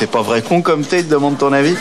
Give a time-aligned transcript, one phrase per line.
[0.00, 1.76] C'est pas vrai con comme t'es, demande ton avis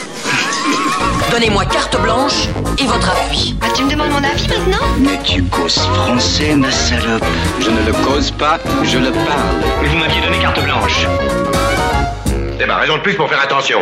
[1.32, 3.56] Donnez-moi carte blanche et votre appui.
[3.62, 7.24] Ah, tu me demandes mon avis maintenant Mais tu causes français, ma salope.
[7.62, 9.64] Je ne le cause pas, je le parle.
[9.82, 11.08] Mais vous m'aviez donné carte blanche.
[12.60, 13.80] C'est ma raison de plus pour faire attention.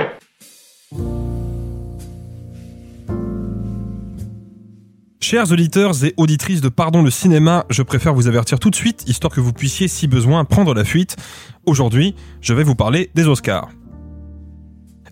[5.19, 9.03] Chers auditeurs et auditrices de Pardon le cinéma, je préfère vous avertir tout de suite,
[9.07, 11.15] histoire que vous puissiez, si besoin, prendre la fuite.
[11.65, 13.69] Aujourd'hui, je vais vous parler des Oscars.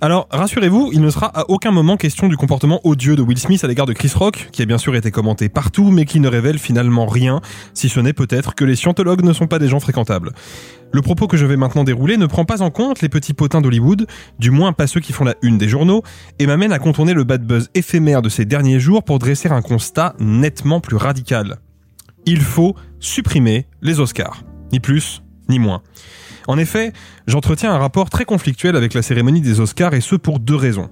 [0.02, 3.64] Alors, rassurez-vous, il ne sera à aucun moment question du comportement odieux de Will Smith
[3.64, 6.28] à l'égard de Chris Rock, qui a bien sûr été commenté partout, mais qui ne
[6.28, 7.40] révèle finalement rien,
[7.74, 10.34] si ce n'est peut-être que les scientologues ne sont pas des gens fréquentables.
[10.92, 13.62] Le propos que je vais maintenant dérouler ne prend pas en compte les petits potins
[13.62, 14.06] d'Hollywood,
[14.38, 16.04] du moins pas ceux qui font la une des journaux,
[16.40, 19.62] et m'amène à contourner le bad buzz éphémère de ces derniers jours pour dresser un
[19.62, 21.58] constat nettement plus radical.
[22.26, 24.44] Il faut supprimer les Oscars.
[24.74, 25.82] Ni plus, ni moins.
[26.48, 26.94] En effet,
[27.28, 30.90] j'entretiens un rapport très conflictuel avec la cérémonie des Oscars et ce pour deux raisons.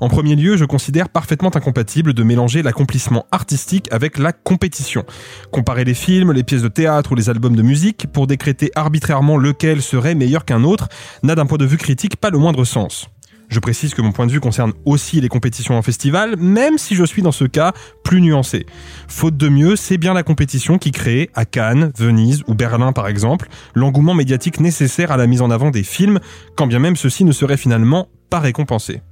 [0.00, 5.04] En premier lieu, je considère parfaitement incompatible de mélanger l'accomplissement artistique avec la compétition.
[5.50, 9.36] Comparer les films, les pièces de théâtre ou les albums de musique pour décréter arbitrairement
[9.36, 10.88] lequel serait meilleur qu'un autre
[11.22, 13.08] n'a d'un point de vue critique pas le moindre sens.
[13.48, 16.94] Je précise que mon point de vue concerne aussi les compétitions en festival, même si
[16.94, 17.72] je suis dans ce cas
[18.04, 18.66] plus nuancé.
[19.08, 23.08] Faute de mieux, c'est bien la compétition qui crée, à Cannes, Venise ou Berlin par
[23.08, 26.18] exemple, l'engouement médiatique nécessaire à la mise en avant des films,
[26.56, 29.02] quand bien même ceux-ci ne seraient finalement pas récompensés.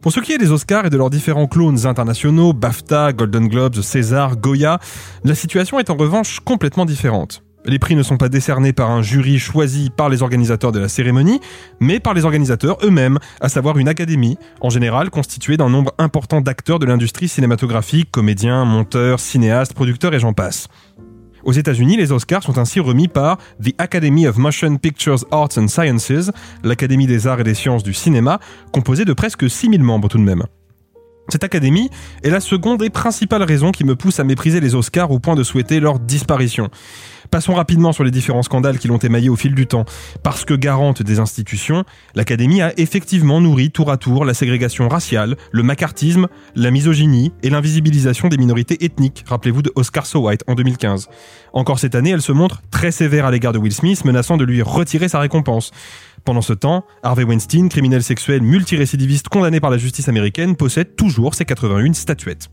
[0.00, 3.82] Pour ce qui est des Oscars et de leurs différents clones internationaux, BAFTA, Golden Globes,
[3.82, 4.78] César, Goya,
[5.24, 7.42] la situation est en revanche complètement différente.
[7.66, 10.88] Les prix ne sont pas décernés par un jury choisi par les organisateurs de la
[10.88, 11.40] cérémonie,
[11.78, 16.40] mais par les organisateurs eux-mêmes, à savoir une académie, en général constituée d'un nombre important
[16.40, 20.68] d'acteurs de l'industrie cinématographique, comédiens, monteurs, cinéastes, producteurs et j'en passe.
[21.44, 25.68] Aux États-Unis, les Oscars sont ainsi remis par The Academy of Motion Pictures Arts and
[25.68, 26.30] Sciences,
[26.62, 28.40] l'Académie des arts et des sciences du cinéma,
[28.72, 30.44] composée de presque 6000 membres tout de même.
[31.30, 31.90] Cette académie
[32.24, 35.36] est la seconde et principale raison qui me pousse à mépriser les Oscars au point
[35.36, 36.70] de souhaiter leur disparition.
[37.30, 39.84] Passons rapidement sur les différents scandales qui l'ont émaillé au fil du temps.
[40.24, 41.84] Parce que garante des institutions,
[42.16, 46.26] l'Académie a effectivement nourri tour à tour la ségrégation raciale, le macartisme,
[46.56, 49.24] la misogynie et l'invisibilisation des minorités ethniques.
[49.28, 51.08] Rappelez-vous de Oscar So White en 2015.
[51.52, 54.44] Encore cette année, elle se montre très sévère à l'égard de Will Smith, menaçant de
[54.44, 55.70] lui retirer sa récompense.
[56.24, 61.34] Pendant ce temps, Harvey Weinstein, criminel sexuel multirécidiviste condamné par la justice américaine, possède toujours
[61.36, 62.50] ses 81 statuettes.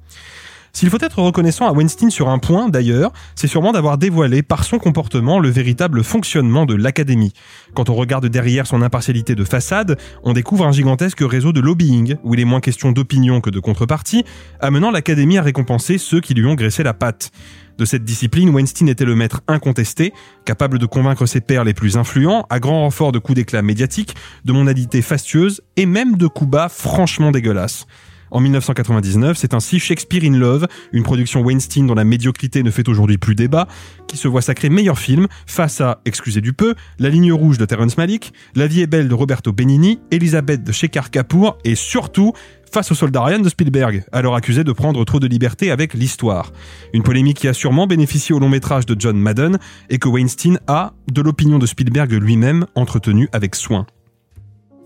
[0.78, 4.64] S'il faut être reconnaissant à Weinstein sur un point, d'ailleurs, c'est sûrement d'avoir dévoilé par
[4.64, 7.34] son comportement le véritable fonctionnement de l'Académie.
[7.74, 12.18] Quand on regarde derrière son impartialité de façade, on découvre un gigantesque réseau de lobbying,
[12.24, 14.24] où il est moins question d'opinion que de contrepartie,
[14.60, 17.32] amenant l'Académie à récompenser ceux qui lui ont graissé la patte.
[17.80, 20.14] De cette discipline, Weinstein était le maître incontesté,
[20.46, 24.14] capable de convaincre ses pairs les plus influents, à grand renfort de coups d'éclat médiatiques,
[24.46, 27.88] de monalité fastueuse et même de coups bas franchement dégueulasses.
[28.32, 32.88] En 1999, c'est ainsi Shakespeare in Love, une production Weinstein dont la médiocrité ne fait
[32.90, 33.68] aujourd'hui plus débat,
[34.08, 37.66] qui se voit sacré meilleur film face à, excusez du peu, La ligne rouge de
[37.66, 42.34] Terrence Malick, La vie est belle de Roberto Benigni, Elisabeth de Shekhar Kapoor et surtout
[42.72, 46.52] face au soldat Ryan de Spielberg, alors accusé de prendre trop de liberté avec l'histoire.
[46.94, 49.58] Une polémique qui a sûrement bénéficié au long métrage de John Madden
[49.90, 53.86] et que Weinstein a, de l'opinion de Spielberg lui-même, entretenu avec soin.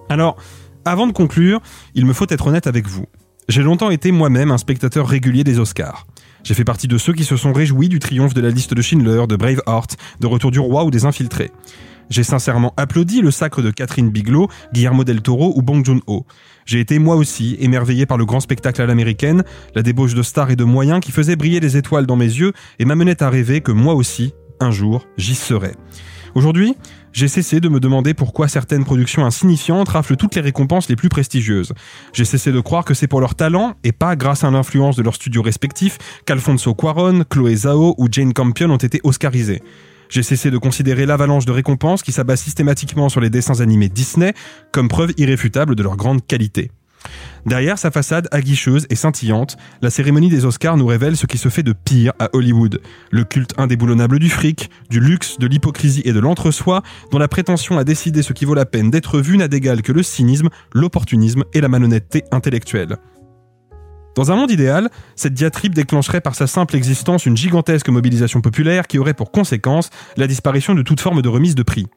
[0.10, 0.38] Alors,
[0.86, 1.62] avant de conclure,
[1.96, 3.06] il me faut être honnête avec vous.
[3.52, 6.08] J'ai longtemps été moi-même un spectateur régulier des Oscars.
[6.46, 8.82] J'ai fait partie de ceux qui se sont réjouis du triomphe de la liste de
[8.82, 11.52] Schindler, de Braveheart, de Retour du Roi ou des Infiltrés.
[12.10, 16.26] J'ai sincèrement applaudi le sacre de Catherine Bigelow, Guillermo del Toro ou Bong Joon-ho.
[16.66, 19.44] J'ai été moi aussi émerveillé par le grand spectacle à l'américaine,
[19.76, 22.54] la débauche de stars et de moyens qui faisait briller les étoiles dans mes yeux
[22.80, 25.76] et m'amenait à rêver que moi aussi, un jour, j'y serais.
[26.36, 26.76] Aujourd'hui,
[27.14, 31.10] j'ai cessé de me demander pourquoi certaines productions insignifiantes raflent toutes les récompenses les plus
[31.10, 31.74] prestigieuses.
[32.14, 35.04] J'ai cessé de croire que c'est pour leur talent, et pas grâce à l'influence de
[35.04, 39.62] leurs studios respectifs, qu'Alfonso Cuaron, Chloé Zhao ou Jane Campion ont été oscarisés.
[40.10, 44.34] J'ai cessé de considérer l'avalanche de récompenses qui s'abat systématiquement sur les dessins animés Disney
[44.72, 46.72] comme preuve irréfutable de leur grande qualité.
[47.46, 51.50] Derrière sa façade aguicheuse et scintillante, la cérémonie des Oscars nous révèle ce qui se
[51.50, 52.82] fait de pire à Hollywood.
[53.10, 57.78] Le culte indéboulonnable du fric, du luxe, de l'hypocrisie et de l'entre-soi, dont la prétention
[57.78, 61.44] à décider ce qui vaut la peine d'être vu n'a d'égal que le cynisme, l'opportunisme
[61.54, 62.98] et la malhonnêteté intellectuelle.
[64.16, 68.88] Dans un monde idéal, cette diatribe déclencherait par sa simple existence une gigantesque mobilisation populaire
[68.88, 71.88] qui aurait pour conséquence la disparition de toute forme de remise de prix.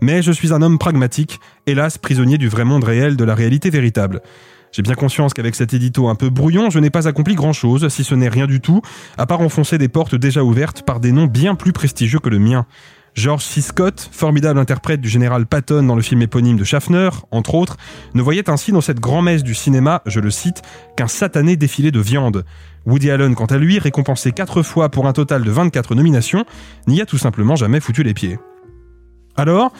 [0.00, 3.70] Mais je suis un homme pragmatique, hélas prisonnier du vrai monde réel, de la réalité
[3.70, 4.20] véritable.
[4.72, 8.02] J'ai bien conscience qu'avec cet édito un peu brouillon, je n'ai pas accompli grand-chose, si
[8.02, 8.82] ce n'est rien du tout,
[9.16, 12.40] à part enfoncer des portes déjà ouvertes par des noms bien plus prestigieux que le
[12.40, 12.66] mien.
[13.14, 13.60] George C.
[13.60, 17.76] Scott, formidable interprète du général Patton dans le film éponyme de Schaffner, entre autres,
[18.14, 20.62] ne voyait ainsi dans cette grand-messe du cinéma, je le cite,
[20.96, 22.44] qu'un satané défilé de viande.
[22.84, 26.44] Woody Allen, quant à lui, récompensé quatre fois pour un total de 24 nominations,
[26.88, 28.38] n'y a tout simplement jamais foutu les pieds.
[29.36, 29.72] Alors,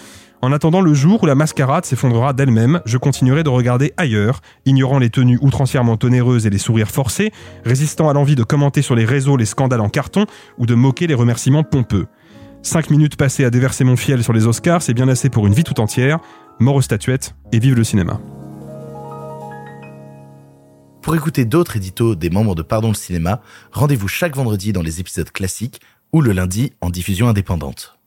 [0.43, 4.99] en attendant le jour où la mascarade s'effondrera d'elle-même, je continuerai de regarder ailleurs, ignorant
[4.99, 7.33] les tenues outrancièrement onéreuses et les sourires forcés,
[7.65, 10.27] résistant à l'envie de commenter sur les réseaux les scandales en carton
[10.59, 12.07] ou de moquer les remerciements pompeux.
[12.61, 15.55] Cinq minutes passées à déverser mon fiel sur les Oscars, c'est bien assez pour une
[15.55, 16.19] vie tout entière.
[16.61, 18.21] Mort aux statuettes et vive le cinéma.
[21.01, 23.41] Pour écouter d'autres éditos des membres de Pardon le cinéma,
[23.73, 25.81] rendez-vous chaque vendredi dans les épisodes classiques
[26.13, 27.99] ou le lundi en diffusion indépendante.